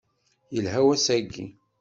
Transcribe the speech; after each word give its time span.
Yelha 0.53 0.79
wass-aki. 0.87 1.45